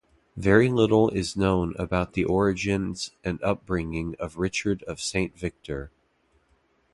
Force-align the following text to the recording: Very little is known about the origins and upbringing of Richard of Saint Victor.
Very 0.35 0.67
little 0.67 1.09
is 1.11 1.37
known 1.37 1.75
about 1.77 2.13
the 2.13 2.23
origins 2.25 3.11
and 3.23 3.39
upbringing 3.43 4.15
of 4.17 4.39
Richard 4.39 4.81
of 4.87 4.99
Saint 4.99 5.37
Victor. 5.37 5.91